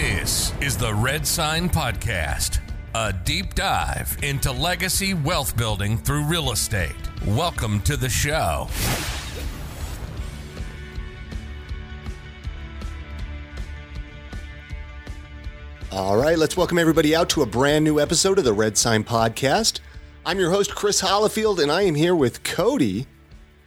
[0.00, 2.60] This is the Red Sign Podcast,
[2.94, 6.94] a deep dive into legacy wealth building through real estate.
[7.26, 8.68] Welcome to the show.
[15.90, 19.02] All right, let's welcome everybody out to a brand new episode of the Red Sign
[19.02, 19.80] Podcast.
[20.24, 23.08] I'm your host, Chris Hollifield, and I am here with Cody.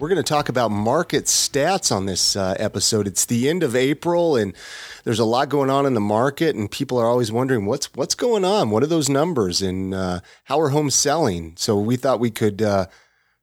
[0.02, 3.06] We're going to talk about market stats on this uh, episode.
[3.06, 4.56] It's the end of April, and
[5.04, 8.16] there's a lot going on in the market, and people are always wondering what's what's
[8.16, 8.72] going on.
[8.72, 11.54] What are those numbers, and uh, how are homes selling?
[11.56, 12.88] So we thought we could uh,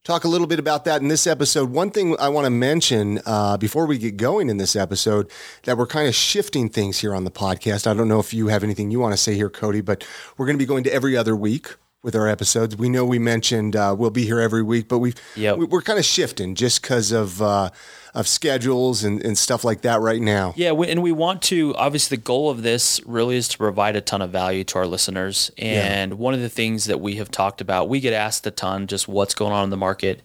[0.03, 1.69] talk a little bit about that in this episode.
[1.69, 5.31] One thing I want to mention uh, before we get going in this episode
[5.63, 7.87] that we're kind of shifting things here on the podcast.
[7.87, 10.45] I don't know if you have anything you want to say here, Cody, but we're
[10.45, 12.77] going to be going to every other week with our episodes.
[12.77, 15.57] We know we mentioned uh, we'll be here every week, but we've Yep.
[15.57, 17.69] we, we're kind of shifting just because of uh,
[18.13, 20.53] of schedules and, and stuff like that right now.
[20.55, 21.75] Yeah, we, and we want to.
[21.75, 24.87] Obviously, the goal of this really is to provide a ton of value to our
[24.87, 25.51] listeners.
[25.57, 28.87] And one of the things that we have talked about, we get asked a ton,
[28.87, 30.21] just what's going on in the market.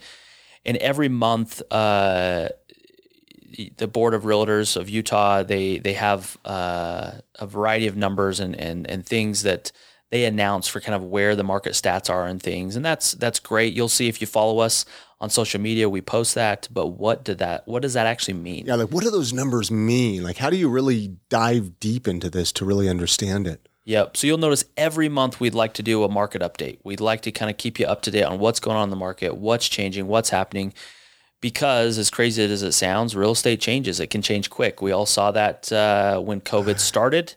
[0.64, 2.48] And every month, uh,
[3.76, 8.54] the board of realtors of Utah, they they have uh, a variety of numbers and
[8.56, 9.72] and and things that
[10.14, 13.40] they announce for kind of where the market stats are and things, and that's that's
[13.40, 13.74] great.
[13.74, 14.86] You'll see if you follow us
[15.20, 16.68] on social media, we post that.
[16.70, 17.66] But what did that?
[17.66, 18.66] What does that actually mean?
[18.66, 20.22] Yeah, like what do those numbers mean?
[20.22, 23.68] Like, how do you really dive deep into this to really understand it?
[23.86, 24.16] Yep.
[24.16, 26.78] So you'll notice every month we'd like to do a market update.
[26.84, 28.90] We'd like to kind of keep you up to date on what's going on in
[28.90, 30.72] the market, what's changing, what's happening.
[31.40, 33.98] Because as crazy as it sounds, real estate changes.
[33.98, 34.80] It can change quick.
[34.80, 37.34] We all saw that uh, when COVID started.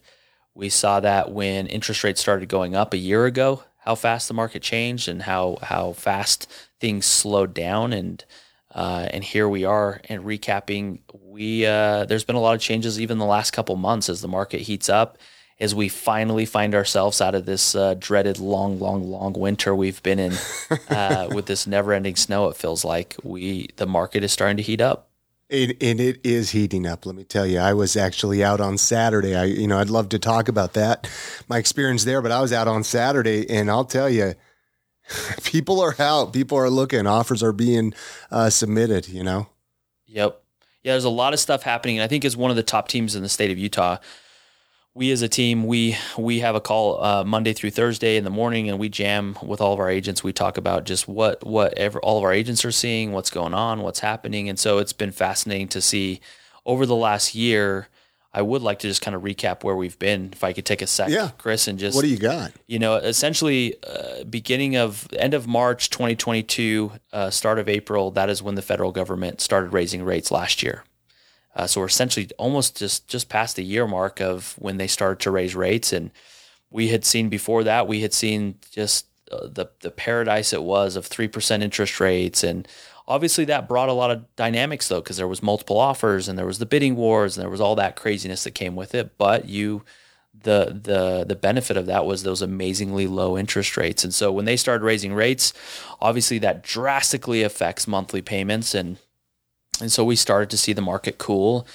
[0.58, 3.64] We saw that when interest rates started going up a year ago.
[3.78, 7.94] How fast the market changed and how how fast things slowed down.
[7.94, 8.26] And
[8.74, 10.02] uh, and here we are.
[10.10, 14.10] And recapping, we uh, there's been a lot of changes even the last couple months
[14.10, 15.20] as the market heats up
[15.60, 20.02] as we finally find ourselves out of this uh, dreaded long, long, long winter we've
[20.04, 20.34] been in
[20.90, 22.48] uh, with this never-ending snow.
[22.50, 25.07] It feels like we the market is starting to heat up.
[25.50, 27.06] And it is heating up.
[27.06, 29.34] Let me tell you, I was actually out on Saturday.
[29.34, 31.10] I, you know, I'd love to talk about that,
[31.48, 34.34] my experience there, but I was out on Saturday, and I'll tell you,
[35.44, 36.34] people are out.
[36.34, 37.08] People are looking.
[37.08, 37.94] Offers are being
[38.30, 39.08] uh, submitted.
[39.08, 39.48] You know.
[40.08, 40.42] Yep.
[40.84, 41.98] Yeah, there's a lot of stuff happening.
[41.98, 43.98] And I think as one of the top teams in the state of Utah,
[44.98, 48.30] we as a team, we we have a call uh, Monday through Thursday in the
[48.32, 50.24] morning, and we jam with all of our agents.
[50.24, 53.54] We talk about just what what ever, all of our agents are seeing, what's going
[53.54, 56.20] on, what's happening, and so it's been fascinating to see
[56.66, 57.88] over the last year.
[58.34, 60.30] I would like to just kind of recap where we've been.
[60.32, 61.30] If I could take a sec, Yeah.
[61.40, 62.52] Chris, and just What do you got?
[62.68, 68.30] you know, essentially, uh, beginning of end of March 2022, uh, start of April, that
[68.30, 70.84] is when the federal government started raising rates last year.
[71.58, 75.20] Uh, so we're essentially almost just just past the year mark of when they started
[75.20, 76.12] to raise rates, and
[76.70, 80.96] we had seen before that we had seen just uh, the the paradise it was
[80.96, 82.68] of three percent interest rates, and
[83.08, 86.46] obviously that brought a lot of dynamics though because there was multiple offers and there
[86.46, 89.18] was the bidding wars and there was all that craziness that came with it.
[89.18, 89.84] But you
[90.44, 94.04] the the the benefit of that was those amazingly low interest rates.
[94.04, 95.54] And so when they started raising rates,
[96.00, 98.98] obviously that drastically affects monthly payments and
[99.82, 101.68] and so we started to see the market cool.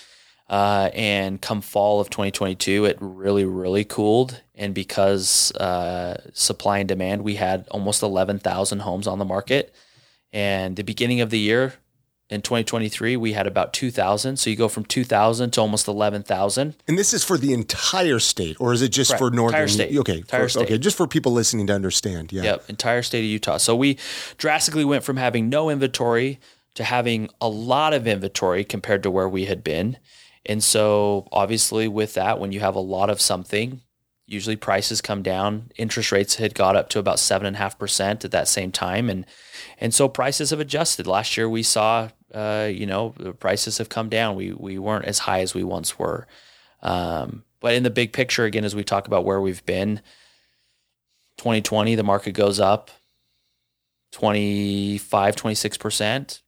[0.50, 4.42] Uh, and come fall of 2022, it really, really cooled.
[4.54, 9.74] And because uh, supply and demand, we had almost 11,000 homes on the market.
[10.30, 11.74] And the beginning of the year
[12.28, 14.36] in 2023, we had about 2,000.
[14.38, 16.76] So you go from 2,000 to almost 11,000.
[16.86, 19.54] And this is for the entire state, or is it just for northern?
[19.62, 19.96] Entire state.
[19.96, 20.62] Okay, Entire for- state.
[20.64, 22.30] okay, just for people listening to understand.
[22.30, 22.42] Yeah.
[22.42, 23.56] Yep, entire state of Utah.
[23.56, 23.96] So we
[24.36, 26.40] drastically went from having no inventory
[26.74, 29.98] to having a lot of inventory compared to where we had been.
[30.46, 33.80] And so obviously with that when you have a lot of something,
[34.26, 35.70] usually prices come down.
[35.76, 38.72] Interest rates had got up to about seven and a half percent at that same
[38.72, 39.10] time.
[39.10, 39.26] And
[39.78, 41.06] and so prices have adjusted.
[41.06, 44.36] Last year we saw uh, you know, the prices have come down.
[44.36, 46.26] We we weren't as high as we once were.
[46.82, 50.00] Um, but in the big picture, again, as we talk about where we've been,
[51.36, 52.90] 2020, the market goes up
[54.12, 56.40] 25, 26%.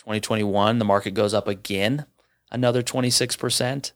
[0.00, 2.06] 2021, the market goes up again,
[2.50, 3.92] another 26%.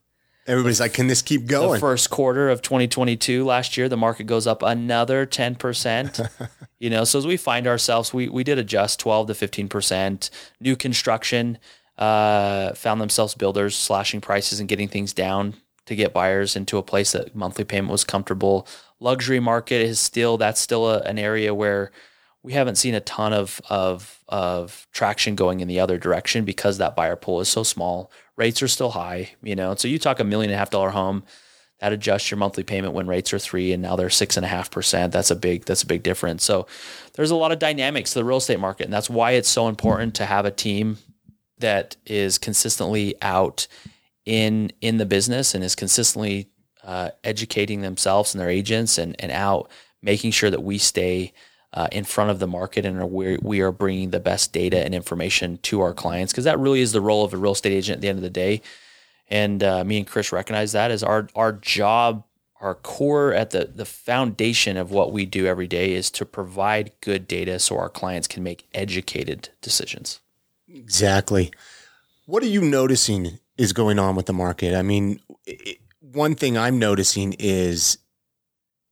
[0.46, 1.72] Everybody's like, can this keep going?
[1.72, 6.50] The first quarter of 2022 last year, the market goes up another 10%.
[6.78, 10.30] you know, so as we find ourselves, we, we did adjust 12 to 15%.
[10.60, 11.56] New construction
[11.96, 15.54] uh, found themselves builders slashing prices and getting things down
[15.86, 18.66] to get buyers into a place that monthly payment was comfortable.
[19.00, 21.90] Luxury market is still, that's still a, an area where
[22.44, 26.78] we haven't seen a ton of, of, of traction going in the other direction because
[26.78, 28.12] that buyer pool is so small.
[28.36, 29.74] Rates are still high, you know.
[29.74, 31.24] So you talk a million and a half dollar home,
[31.80, 34.48] that adjusts your monthly payment when rates are three and now they're six and a
[34.48, 35.12] half percent.
[35.12, 36.44] That's a big that's a big difference.
[36.44, 36.66] So
[37.14, 39.68] there's a lot of dynamics to the real estate market, and that's why it's so
[39.68, 40.98] important to have a team
[41.58, 43.66] that is consistently out
[44.24, 46.48] in in the business and is consistently
[46.84, 49.70] uh, educating themselves and their agents and and out
[50.00, 51.32] making sure that we stay
[51.74, 54.94] uh, in front of the market and we we are bringing the best data and
[54.94, 57.96] information to our clients because that really is the role of a real estate agent
[57.96, 58.62] at the end of the day.
[59.28, 62.24] And uh, me and Chris recognize that as our our job,
[62.60, 66.92] our core at the the foundation of what we do every day is to provide
[67.00, 70.20] good data so our clients can make educated decisions.
[70.68, 71.50] Exactly.
[72.26, 74.74] What are you noticing is going on with the market?
[74.74, 77.98] I mean, it, one thing I'm noticing is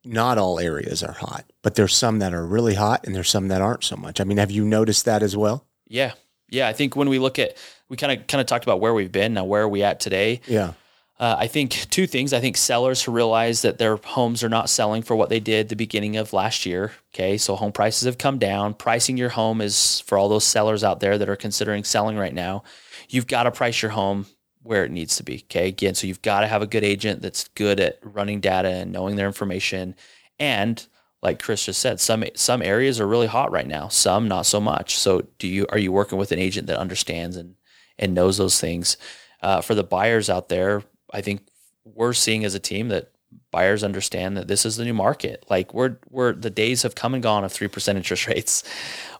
[0.05, 3.49] not all areas are hot, but there's some that are really hot and there's some
[3.49, 4.21] that aren't so much.
[4.21, 5.67] I mean, have you noticed that as well?
[5.87, 6.13] Yeah.
[6.49, 6.69] Yeah.
[6.69, 7.57] I think when we look at,
[7.89, 9.35] we kind of kind of talked about where we've been.
[9.35, 10.41] Now, where are we at today?
[10.47, 10.73] Yeah.
[11.21, 12.33] Uh, I think two things.
[12.33, 15.69] I think sellers who realize that their homes are not selling for what they did
[15.69, 16.91] the beginning of last year.
[17.15, 18.75] Okay, so home prices have come down.
[18.75, 22.35] Pricing your home is for all those sellers out there that are considering selling right
[22.35, 22.65] now.
[23.09, 24.27] You've got to price your home
[24.63, 25.45] where it needs to be.
[25.51, 25.69] Okay.
[25.69, 28.93] Again, so you've got to have a good agent that's good at running data and
[28.93, 29.95] knowing their information.
[30.39, 30.85] And
[31.23, 34.61] like Chris just said, some some areas are really hot right now, some not so
[34.61, 34.97] much.
[34.99, 37.55] So do you are you working with an agent that understands and
[37.99, 38.97] and knows those things?
[39.41, 41.43] Uh, for the buyers out there, I think
[41.85, 43.11] we're seeing as a team that
[43.51, 45.45] buyers understand that this is the new market.
[45.49, 48.65] Like we're we're the days have come and gone of three percent interest rates,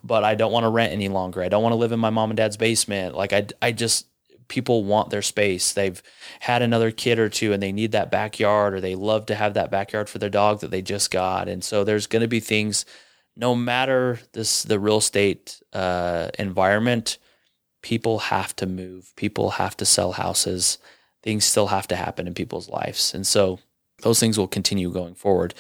[0.03, 1.43] but I don't want to rent any longer.
[1.43, 3.15] I don't want to live in my mom and dad's basement.
[3.15, 4.07] Like I I just
[4.53, 5.73] people want their space.
[5.73, 6.03] They've
[6.41, 9.55] had another kid or two and they need that backyard or they love to have
[9.55, 11.49] that backyard for their dog that they just got.
[11.49, 12.85] And so there's going to be things
[13.35, 17.17] no matter this the real estate uh, environment,
[17.81, 19.17] people have to move.
[19.17, 20.77] People have to sell houses.
[21.23, 23.15] Things still have to happen in people's lives.
[23.15, 23.59] And so
[24.03, 25.55] those things will continue going forward.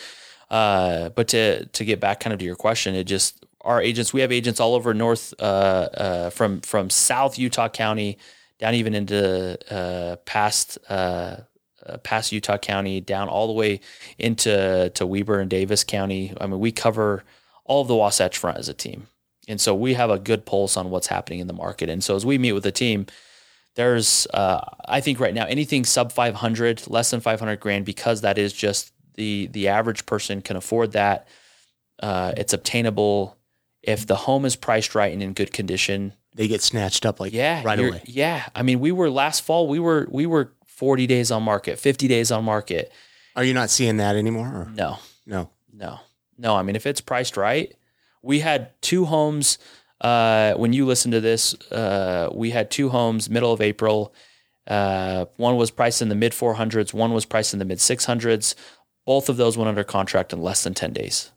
[0.50, 4.12] Uh, but to to get back kind of to your question, it just our agents.
[4.12, 8.19] We have agents all over North, uh, uh, from from South Utah County
[8.59, 11.37] down even into uh, past uh,
[11.87, 13.81] uh, past Utah County, down all the way
[14.19, 16.33] into to Weber and Davis County.
[16.41, 17.25] I mean, we cover
[17.65, 19.09] all of the Wasatch Front as a team,
[19.49, 21.89] and so we have a good pulse on what's happening in the market.
[21.89, 23.07] And so as we meet with the team,
[23.75, 28.39] there's uh, I think right now anything sub 500, less than 500 grand, because that
[28.39, 31.27] is just the the average person can afford that.
[32.03, 33.37] Uh, it's obtainable
[33.83, 37.32] if the home is priced right and in good condition they get snatched up like
[37.32, 38.02] yeah, right away.
[38.06, 38.46] Yeah.
[38.55, 42.08] I mean, we were last fall, we were we were 40 days on market, 50
[42.08, 42.93] days on market.
[43.37, 44.46] Are you not seeing that anymore?
[44.46, 44.73] Or?
[44.75, 44.99] No.
[45.26, 45.50] No.
[45.73, 46.00] No.
[46.38, 46.56] No.
[46.56, 47.75] I mean, if it's priced right,
[48.23, 49.58] we had two homes
[50.02, 54.12] uh, when you listen to this, uh, we had two homes middle of April.
[54.67, 58.55] Uh, one was priced in the mid 400s, one was priced in the mid 600s.
[59.06, 61.31] Both of those went under contract in less than 10 days.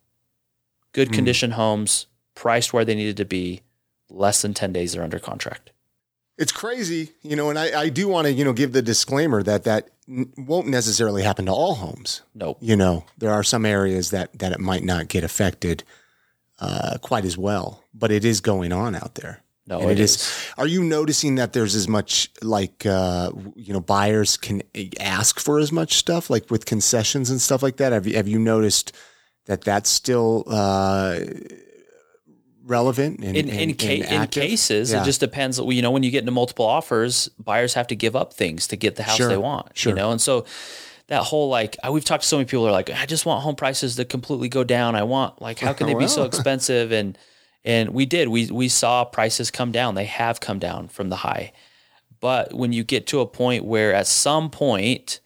[0.94, 1.14] Good mm.
[1.14, 3.62] condition homes, priced where they needed to be
[4.10, 5.72] less than 10 days they're under contract.
[6.38, 9.42] It's crazy, you know, and I, I do want to, you know, give the disclaimer
[9.44, 12.24] that that n- won't necessarily happen to all homes.
[12.34, 12.58] Nope.
[12.60, 15.86] You know, there are some areas that that it might not get affected
[16.60, 19.42] uh, quite as well, but it is going on out there.
[19.68, 20.16] No, and it, it is.
[20.16, 20.54] is.
[20.58, 24.62] Are you noticing that there's as much like uh, you know buyers can
[25.00, 27.94] ask for as much stuff like with concessions and stuff like that?
[27.94, 28.92] Have you have you noticed
[29.46, 31.20] that that's still uh,
[32.66, 35.02] relevant in in, in, ca- in cases yeah.
[35.02, 38.16] it just depends you know when you get into multiple offers buyers have to give
[38.16, 39.30] up things to get the house sure.
[39.30, 39.92] they want sure.
[39.92, 40.46] you know and so
[41.08, 43.44] that whole like we've talked to so many people who are like i just want
[43.44, 46.02] home prices to completely go down i want like how can they well.
[46.02, 47.18] be so expensive and
[47.64, 51.18] and we did we we saw prices come down they have come down from the
[51.18, 51.52] high
[52.20, 55.20] but when you get to a point where at some point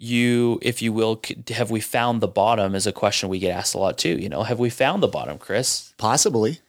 [0.00, 2.76] you, if you will, have we found the bottom?
[2.76, 4.16] Is a question we get asked a lot too.
[4.16, 5.92] You know, have we found the bottom, Chris?
[5.98, 6.60] Possibly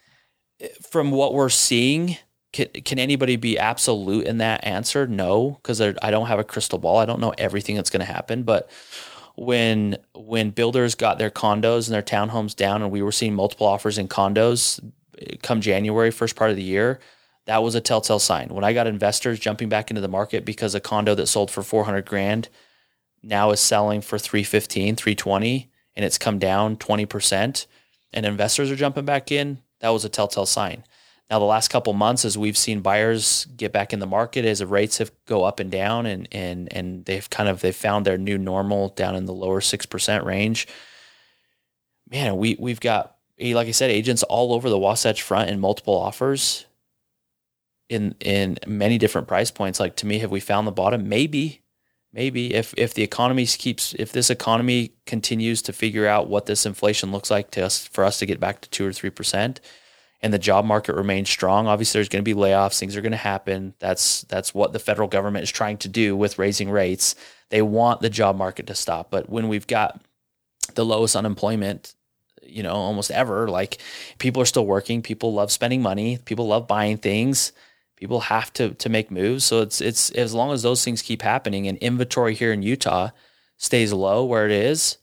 [0.89, 2.17] from what we're seeing,
[2.51, 5.07] can, can anybody be absolute in that answer?
[5.07, 6.97] No, because I don't have a crystal ball.
[6.97, 8.43] I don't know everything that's going to happen.
[8.43, 8.69] But
[9.35, 13.67] when when builders got their condos and their townhomes down, and we were seeing multiple
[13.67, 14.79] offers in condos
[15.41, 16.99] come January, first part of the year,
[17.45, 18.49] that was a telltale sign.
[18.49, 21.63] When I got investors jumping back into the market because a condo that sold for
[21.63, 22.49] 400 grand
[23.23, 27.65] now is selling for 315, 320, and it's come down 20%,
[28.13, 30.83] and investors are jumping back in, that was a telltale sign.
[31.29, 34.59] Now, the last couple months, as we've seen buyers get back in the market, as
[34.59, 38.05] the rates have go up and down, and and and they've kind of they've found
[38.05, 40.67] their new normal down in the lower six percent range.
[42.09, 45.95] Man, we we've got like I said, agents all over the Wasatch Front in multiple
[45.95, 46.65] offers,
[47.89, 49.79] in in many different price points.
[49.79, 51.07] Like to me, have we found the bottom?
[51.07, 51.61] Maybe,
[52.13, 56.65] maybe if if the economy keeps if this economy continues to figure out what this
[56.65, 59.59] inflation looks like to us for us to get back to two or three percent
[60.21, 63.11] and the job market remains strong obviously there's going to be layoffs things are going
[63.11, 63.73] to happen.
[63.79, 67.15] That's that's what the federal government is trying to do with raising rates.
[67.49, 70.01] They want the job market to stop but when we've got
[70.75, 71.95] the lowest unemployment
[72.43, 73.79] you know almost ever like
[74.17, 77.51] people are still working people love spending money people love buying things
[77.99, 79.43] people have to to make moves.
[79.43, 83.09] So it's it's as long as those things keep happening and inventory here in Utah
[83.57, 84.97] stays low where it is,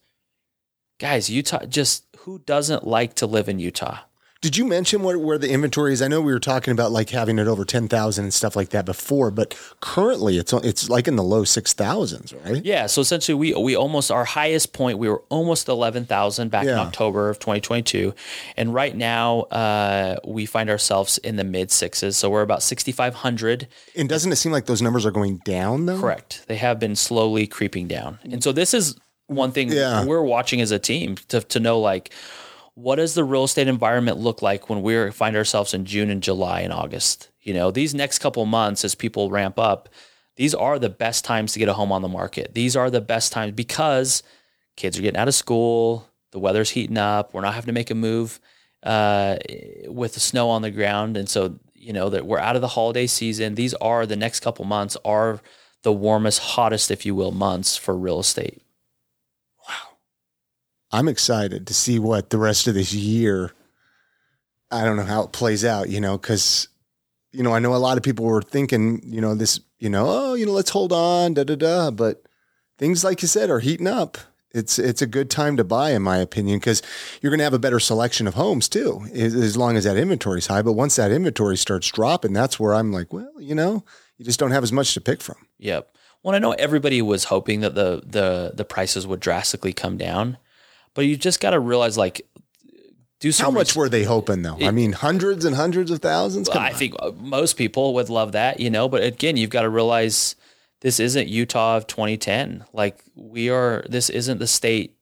[0.98, 3.98] guys, Utah just who doesn't like to live in Utah?
[4.46, 6.00] Did you mention where, where the inventory is?
[6.00, 8.84] I know we were talking about like having it over 10,000 and stuff like that
[8.86, 12.64] before, but currently it's it's like in the low 6,000s, right?
[12.64, 16.74] Yeah, so essentially we we almost our highest point we were almost 11,000 back in
[16.74, 18.14] October of 2022
[18.56, 22.16] and right now uh, we find ourselves in the mid sixes.
[22.16, 26.00] So we're about 6500 And doesn't it seem like those numbers are going down though?
[26.00, 26.44] Correct.
[26.46, 28.20] They have been slowly creeping down.
[28.22, 30.04] And so this is one thing Yeah.
[30.04, 32.12] we're watching as a team to, to know like
[32.76, 36.22] what does the real estate environment look like when we find ourselves in June and
[36.22, 37.30] July and August?
[37.40, 39.88] You know, these next couple months as people ramp up,
[40.36, 42.52] these are the best times to get a home on the market.
[42.52, 44.22] These are the best times because
[44.76, 47.90] kids are getting out of school, the weather's heating up, we're not having to make
[47.90, 48.40] a move
[48.82, 49.36] uh,
[49.86, 51.16] with the snow on the ground.
[51.16, 53.54] And so, you know, that we're out of the holiday season.
[53.54, 55.40] These are the next couple months are
[55.82, 58.60] the warmest, hottest, if you will, months for real estate.
[60.96, 63.52] I'm excited to see what the rest of this year.
[64.70, 66.68] I don't know how it plays out, you know, because
[67.32, 70.06] you know I know a lot of people were thinking, you know, this, you know,
[70.08, 71.90] oh, you know, let's hold on, da da da.
[71.90, 72.22] But
[72.78, 74.16] things like you said are heating up.
[74.52, 76.80] It's it's a good time to buy, in my opinion, because
[77.20, 80.38] you're going to have a better selection of homes too, as, long as that inventory
[80.38, 80.62] is high.
[80.62, 83.84] But once that inventory starts dropping, that's where I'm like, well, you know,
[84.16, 85.36] you just don't have as much to pick from.
[85.58, 85.94] Yep.
[86.22, 90.38] Well, I know everybody was hoping that the the the prices would drastically come down,
[90.96, 92.26] but you just got to realize like
[93.20, 94.58] do some How much were they hoping though?
[94.60, 96.48] I mean, hundreds and hundreds of thousands.
[96.48, 96.74] Come I on.
[96.74, 100.36] think uh, most people would love that, you know, but again, you've got to realize
[100.80, 102.64] this isn't Utah of 2010.
[102.72, 104.96] Like we are this isn't the state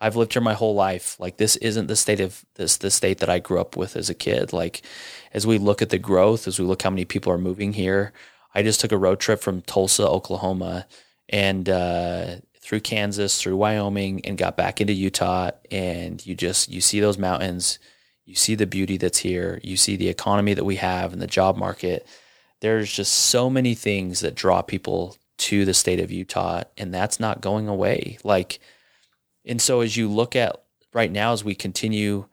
[0.00, 1.18] I've lived here my whole life.
[1.18, 4.10] Like this isn't the state of this the state that I grew up with as
[4.10, 4.52] a kid.
[4.52, 4.82] Like
[5.32, 8.12] as we look at the growth, as we look how many people are moving here,
[8.54, 10.86] I just took a road trip from Tulsa, Oklahoma,
[11.28, 15.50] and uh, through Kansas, through Wyoming, and got back into Utah.
[15.70, 17.78] And you just you see those mountains,
[18.24, 21.26] you see the beauty that's here, you see the economy that we have and the
[21.26, 22.06] job market.
[22.60, 27.18] There's just so many things that draw people to the state of Utah, and that's
[27.18, 28.18] not going away.
[28.22, 28.60] Like,
[29.44, 30.62] and so as you look at
[30.94, 32.26] right now, as we continue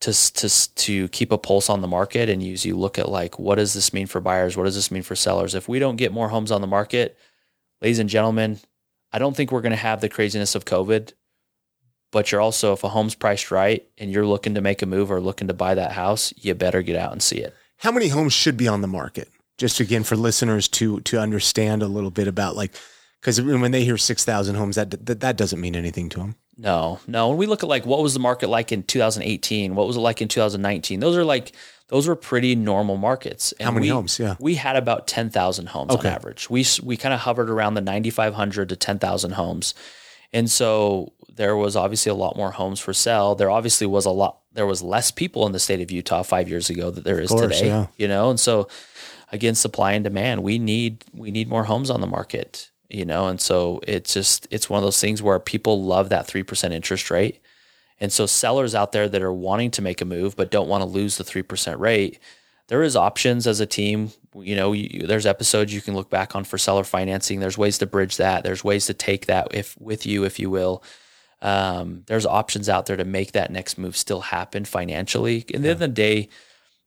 [0.00, 3.38] to to to keep a pulse on the market, and as you look at like
[3.38, 5.54] what does this mean for buyers, what does this mean for sellers?
[5.54, 7.16] If we don't get more homes on the market,
[7.80, 8.58] ladies and gentlemen,
[9.14, 11.12] I don't think we're going to have the craziness of COVID.
[12.10, 15.10] But you're also, if a home's priced right and you're looking to make a move
[15.10, 17.54] or looking to buy that house, you better get out and see it.
[17.78, 19.28] how many homes should be on the market?
[19.56, 22.72] Just again for listeners to to understand a little bit about like
[23.20, 26.34] because when they hear six thousand homes, that, that that doesn't mean anything to them.
[26.56, 27.28] No, no.
[27.28, 30.00] When we look at like what was the market like in 2018, what was it
[30.00, 31.00] like in 2019?
[31.00, 31.52] Those are like
[31.88, 33.52] those were pretty normal markets.
[33.58, 34.18] And How many we, homes?
[34.18, 34.36] Yeah.
[34.38, 36.08] we had about 10,000 homes Okay.
[36.08, 36.48] on average.
[36.48, 39.74] We we kind of hovered around the 9,500 to 10,000 homes,
[40.32, 43.34] and so there was obviously a lot more homes for sale.
[43.34, 44.38] There obviously was a lot.
[44.52, 47.28] There was less people in the state of Utah five years ago that there is
[47.30, 47.66] course, today.
[47.66, 47.86] yeah.
[47.96, 48.68] You know, and so
[49.32, 50.44] again, supply and demand.
[50.44, 52.70] We need we need more homes on the market.
[52.90, 56.26] You know, and so it's just it's one of those things where people love that
[56.26, 57.40] three percent interest rate.
[58.00, 60.82] And so sellers out there that are wanting to make a move but don't want
[60.82, 62.18] to lose the 3% rate,
[62.68, 64.12] there is options as a team.
[64.34, 67.40] You know, you, there's episodes you can look back on for seller financing.
[67.40, 68.42] There's ways to bridge that.
[68.42, 70.82] There's ways to take that if with you, if you will.
[71.42, 75.40] Um, there's options out there to make that next move still happen financially.
[75.40, 76.30] At the end of the day,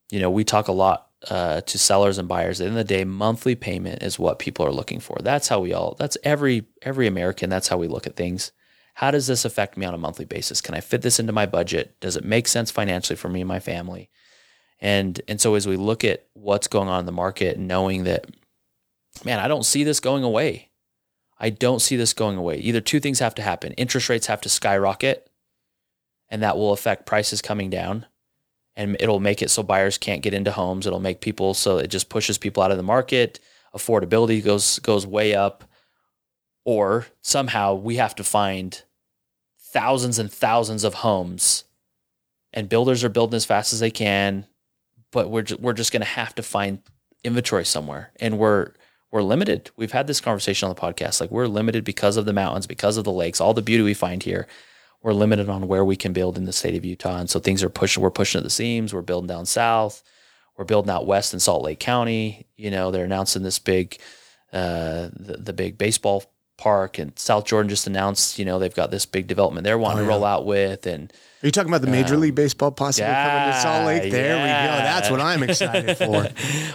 [0.10, 2.60] you know, we talk a lot uh, to sellers and buyers.
[2.60, 5.18] At the end of the day, monthly payment is what people are looking for.
[5.22, 5.96] That's how we all.
[5.98, 7.50] That's every every American.
[7.50, 8.52] That's how we look at things.
[8.96, 10.62] How does this affect me on a monthly basis?
[10.62, 12.00] Can I fit this into my budget?
[12.00, 14.10] Does it make sense financially for me and my family?
[14.80, 18.28] And and so as we look at what's going on in the market, knowing that,
[19.26, 20.70] man, I don't see this going away.
[21.40, 22.58] I don't see this going away.
[22.58, 25.30] Either two things have to happen: interest rates have to skyrocket,
[26.30, 28.06] and that will affect prices coming down,
[28.78, 30.88] and it'll make it so buyers can't get into homes.
[30.88, 33.42] It'll make people so it just pushes people out of the market.
[33.76, 35.66] Affordability goes goes way up,
[36.64, 38.82] or somehow we have to find
[39.60, 41.66] thousands and thousands of homes
[42.54, 44.46] and builders are building as fast as they can
[45.12, 46.80] but we're ju- we're just going to have to find
[47.24, 48.72] inventory somewhere and we're
[49.12, 49.72] we're limited.
[49.78, 51.22] We've had this conversation on the podcast.
[51.22, 53.94] Like we're limited because of the mountains, because of the lakes, all the beauty we
[53.94, 54.48] find here.
[55.08, 57.64] We're limited on where we can build in the state of Utah, and so things
[57.64, 58.04] are pushing.
[58.04, 58.94] We're pushing at the seams.
[58.94, 60.04] We're building down south.
[60.58, 62.46] We're building out west in Salt Lake County.
[62.58, 64.02] You know, they're announcing this big,
[64.52, 66.26] uh, the, the big baseball
[66.58, 68.38] park, and South Jordan just announced.
[68.40, 71.12] You know, they've got this big development they're wanting Oh, to roll out with, and
[71.44, 74.04] Are you talking about the Major League Baseball possibly coming to Salt Lake?
[74.06, 74.84] Yeah, There we go.
[74.84, 76.28] That's what I'm excited for.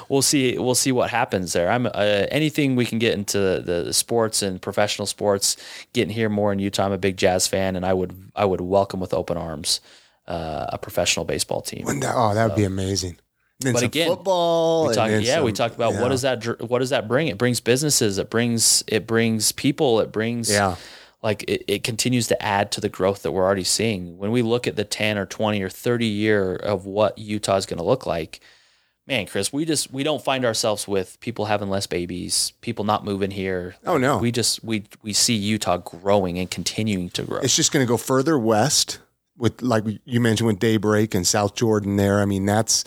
[0.09, 1.71] we'll see we'll see what happens there.
[1.71, 1.91] I'm uh,
[2.31, 5.57] anything we can get into the, the sports and professional sports.
[5.93, 8.61] Getting here more in Utah, I'm a big Jazz fan, and I would I would
[8.61, 9.81] welcome with open arms
[10.29, 11.87] uh, a professional baseball team.
[12.01, 13.19] That- oh, that would be amazing.
[13.64, 14.88] But again, football.
[14.88, 16.02] We talk, yeah, we some- talked about yeah.
[16.02, 17.28] what does that what does that bring?
[17.28, 18.19] It brings businesses.
[18.19, 20.00] It brings it brings people.
[20.00, 20.76] It brings Yeah.
[21.23, 24.19] like it, it continues to add to the growth that we're already seeing.
[24.19, 27.66] When we look at the 10 or 20 or 30 year of what Utah is
[27.66, 28.40] going to look like,
[29.07, 33.04] man, Chris, we just we don't find ourselves with people having less babies, people not
[33.04, 33.76] moving here.
[33.85, 34.19] Oh, no.
[34.19, 37.40] We just we we see Utah growing and continuing to grow.
[37.40, 38.99] It's just going to go further west
[39.38, 42.21] with, like you mentioned, with Daybreak and South Jordan there.
[42.21, 42.85] I mean, that's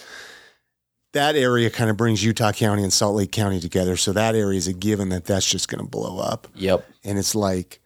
[1.15, 3.97] that area kind of brings Utah County and Salt Lake County together.
[3.97, 6.47] So that area is a given that that's just going to blow up.
[6.55, 6.85] Yep.
[7.03, 7.81] And it's like,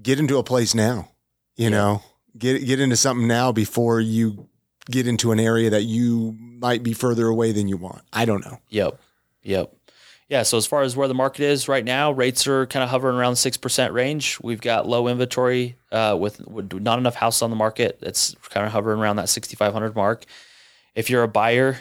[0.00, 1.10] get into a place now,
[1.56, 1.70] you Yeah.
[1.70, 2.02] know,
[2.36, 4.48] get, get into something now before you
[4.90, 8.02] get into an area that you might be further away than you want.
[8.12, 8.58] I don't know.
[8.70, 8.98] Yep.
[9.42, 9.72] Yep.
[10.28, 10.42] Yeah.
[10.44, 13.16] So as far as where the market is right now, rates are kind of hovering
[13.16, 14.38] around six percent range.
[14.42, 17.98] We've got low inventory uh, with, with not enough house on the market.
[18.00, 20.24] It's kind of hovering around that sixty five hundred mark.
[20.94, 21.78] If you're a buyer,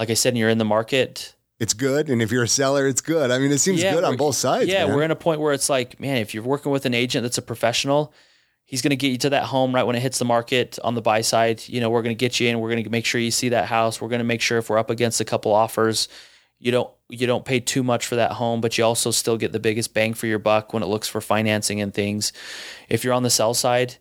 [0.00, 2.08] like I said, and you're in the market, It's good.
[2.08, 3.30] And if you're a seller, it's good.
[3.30, 4.66] I mean, it seems Yeah, good on both sides.
[4.68, 4.96] yeah, man.
[4.96, 7.36] we're in a point where it's like, man, if you're working with an agent that's
[7.38, 8.12] a professional,
[8.64, 10.94] he's going to get you to that home right when it hits the market on
[10.94, 11.62] the buy side.
[11.68, 12.60] You know, we're going to get you in.
[12.60, 14.00] We're going to make sure you see that house.
[14.00, 16.08] We're going to make sure if we're up against a couple offers,
[16.58, 19.50] you don't you don't pay too much for that home, but you also still get
[19.52, 22.32] the biggest bang for your buck when it looks for financing and things.
[22.88, 23.96] If you're on the sell side,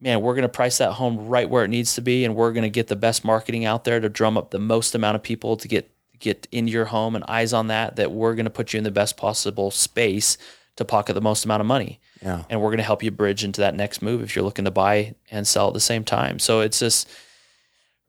[0.00, 2.52] man, we're going to price that home right where it needs to be, and we're
[2.52, 5.22] going to get the best marketing out there to drum up the most amount of
[5.22, 7.96] people to get get into your home and eyes on that.
[7.96, 10.38] That we're going to put you in the best possible space
[10.76, 12.44] to pocket the most amount of money, yeah.
[12.48, 14.70] and we're going to help you bridge into that next move if you're looking to
[14.70, 16.38] buy and sell at the same time.
[16.38, 17.08] So it's just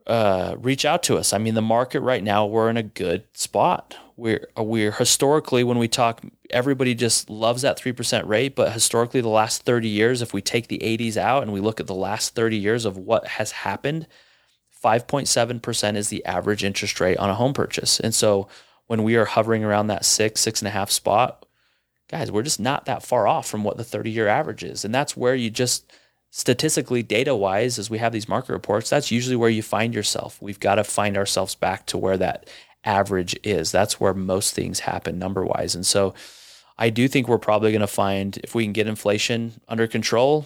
[0.10, 1.34] uh, reach out to us.
[1.34, 3.96] I mean, the market right now, we're in a good spot.
[4.18, 8.56] We're we're historically when we talk, everybody just loves that three percent rate.
[8.56, 11.80] But historically, the last thirty years, if we take the '80s out and we look
[11.80, 14.08] at the last thirty years of what has happened,
[14.72, 18.00] five point seven percent is the average interest rate on a home purchase.
[18.00, 18.48] And so
[18.88, 21.46] when we are hovering around that six six and a half spot,
[22.10, 24.94] guys, we're just not that far off from what the thirty year average is, and
[24.94, 25.90] that's where you just
[26.32, 30.42] statistically data wise as we have these market reports that's usually where you find yourself.
[30.42, 32.50] We've got to find ourselves back to where that
[32.84, 33.72] average is.
[33.72, 36.14] That's where most things happen number wise and so
[36.78, 40.46] i do think we're probably going to find if we can get inflation under control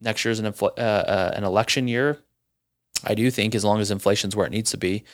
[0.00, 2.18] next year's an infl- uh, uh, an election year
[3.04, 5.04] i do think as long as inflation's where it needs to be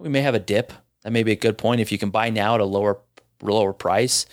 [0.00, 0.72] we may have a dip.
[1.02, 1.80] That may be a good point.
[1.80, 2.98] If you can buy now at a lower
[3.42, 4.26] lower price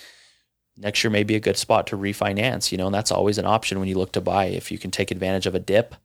[0.78, 3.46] next year may be a good spot to refinance, you know, and that's always an
[3.46, 4.46] option when you look to buy.
[4.46, 5.96] If you can take advantage of a dip,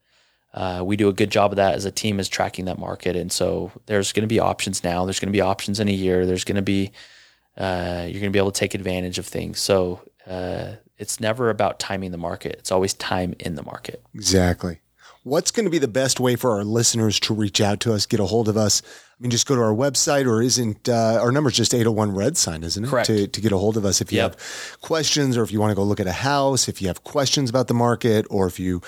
[0.55, 3.17] uh, we do a good job of that as a team is tracking that market.
[3.17, 5.05] And so there's going to be options now.
[5.05, 6.27] There's going to be options in a year.
[6.27, 6.93] There's going to be,
[7.57, 9.59] uh, you're going to be able to take advantage of things.
[9.59, 12.57] So uh, it's never about timing the market.
[12.59, 14.03] It's always time in the market.
[14.15, 14.81] Exactly.
[15.25, 18.07] What's going to be the best way for our listeners to reach out to us,
[18.07, 18.83] get a hold of us?
[18.85, 22.37] I mean, just go to our website, or isn't uh, our number's just 801 Red
[22.37, 22.89] Sign, isn't it?
[22.89, 23.07] Correct.
[23.09, 24.33] To, to get a hold of us if you Yep.
[24.41, 27.03] have questions, or if you want to go look at a house, if you have
[27.05, 28.81] questions about the market, or if you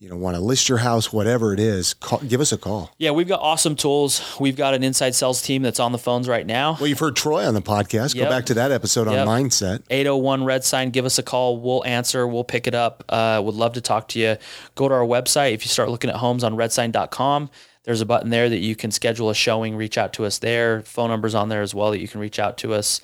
[0.00, 2.90] you know want to list your house, whatever it is, call, give us a call.
[2.96, 4.36] Yeah, we've got awesome tools.
[4.40, 6.78] We've got an inside sales team that's on the phones right now.
[6.80, 8.16] Well, you've heard Troy on the podcast.
[8.16, 9.82] Go back to that episode on mindset.
[9.90, 13.54] 801 red sign give us a call we'll answer we'll pick it up uh, would
[13.54, 14.36] love to talk to you
[14.74, 17.50] go to our website if you start looking at homes on redsign.com
[17.84, 20.80] there's a button there that you can schedule a showing reach out to us there
[20.82, 23.00] phone numbers on there as well that you can reach out to us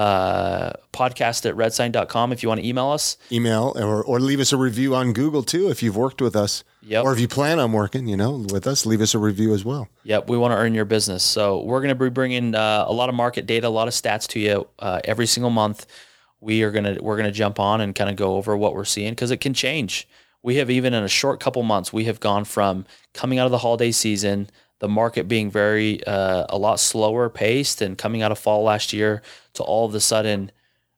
[0.00, 4.50] uh, podcast at redsign.com if you want to email us Email or, or leave us
[4.50, 6.64] a review on Google too if you've worked with us.
[6.82, 7.04] Yep.
[7.04, 9.62] Or if you plan on working, you know, with us, leave us a review as
[9.62, 9.88] well.
[10.04, 11.22] Yep, we want to earn your business.
[11.22, 13.94] So we're going to be bringing uh, a lot of market data, a lot of
[13.94, 15.86] stats to you uh, every single month.
[16.40, 19.12] We are gonna we're gonna jump on and kind of go over what we're seeing
[19.12, 20.08] because it can change.
[20.42, 23.50] We have even in a short couple months, we have gone from coming out of
[23.50, 24.48] the holiday season,
[24.80, 28.92] the market being very uh, a lot slower paced, and coming out of fall last
[28.92, 29.22] year
[29.54, 30.50] to all of a sudden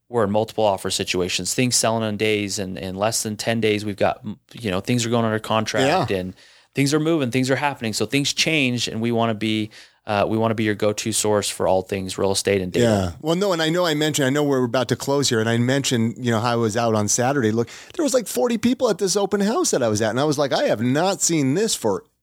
[0.08, 3.84] we're in multiple offer situations, things selling in days, and in less than ten days,
[3.84, 6.16] we've got you know things are going under contract Yeah.
[6.18, 6.34] and
[6.74, 7.92] things are moving, things are happening.
[7.92, 9.70] So things change, and we want to be
[10.06, 12.84] uh, we want to be your go-to source for all things real estate and data.
[12.84, 13.12] Yeah.
[13.20, 15.48] Well, no, and I know I mentioned, I know we're about to close here, and
[15.48, 17.52] I mentioned, you know, how I was out on Saturday.
[17.52, 20.18] Look, there was like 40 people at this open house that I was at, and
[20.18, 21.76] I was like, I have not seen this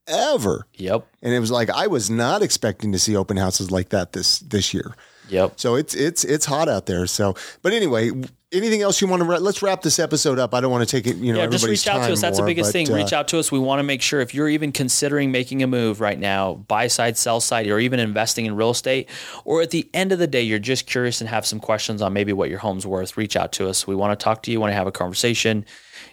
[0.09, 0.65] forever.
[0.75, 1.07] Yep.
[1.21, 4.39] And it was like I was not expecting to see open houses like that this
[4.39, 4.95] this year.
[5.29, 5.53] Yep.
[5.59, 7.05] So it's it's it's hot out there.
[7.05, 8.11] So, but anyway,
[8.51, 9.27] anything else you want to?
[9.27, 10.55] Let's wrap this episode up.
[10.55, 11.17] I don't want to take it.
[11.17, 12.21] You know, yeah, just reach out to us.
[12.21, 12.91] That's more, the biggest but, thing.
[12.91, 13.51] uh, reach out to us.
[13.51, 16.87] We want to make sure if you're even considering making a move right now, buy
[16.87, 19.07] side, sell side, or even investing in real estate,
[19.45, 22.11] or at the end of the day, you're just curious and have some questions on
[22.13, 23.85] maybe what your home's worth, reach out to us.
[23.85, 25.65] We want to talk to you, want to have a conversation.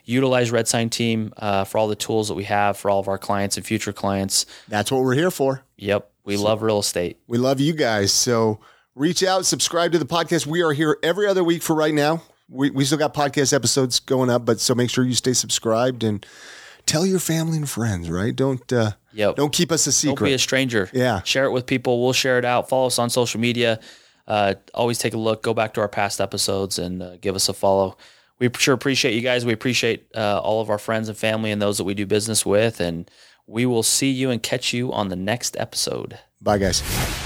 [0.06, 3.08] Utilize Red Sign Team uh, for all the tools that we have for all of
[3.08, 4.46] our clients and future clients.
[4.68, 5.62] That's what we're here for.
[5.76, 7.18] Yep, we love real estate.
[7.26, 8.12] We love you guys.
[8.12, 8.60] So
[8.94, 10.46] reach out, subscribe to the podcast.
[10.46, 12.22] We are here every other week for right now.
[12.48, 16.04] We, we still got podcast episodes going up, but so make sure you stay subscribed
[16.04, 16.24] and
[16.86, 18.34] tell your family and friends, right?
[18.34, 19.36] Don't uh, Yep.
[19.36, 20.88] don't keep us a Don't be a stranger.
[20.92, 21.22] Yeah.
[21.22, 22.02] Share it with people.
[22.02, 22.68] We'll share it out.
[22.68, 23.80] Follow us on social media.
[24.28, 25.42] Uh, always take a look.
[25.42, 27.96] Go back to our past episodes and uh, give us a follow.
[28.38, 29.44] We sure appreciate you guys.
[29.46, 32.44] We appreciate uh, all of our friends and family and those that we do business
[32.44, 32.80] with.
[32.80, 33.10] And
[33.46, 36.18] we will see you and catch you on the next episode.
[36.40, 36.82] Bye, guys.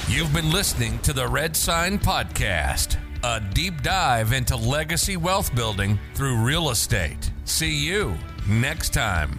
[0.09, 5.99] You've been listening to the Red Sign Podcast, a deep dive into legacy wealth building
[6.15, 7.31] through real estate.
[7.45, 9.37] See you next time.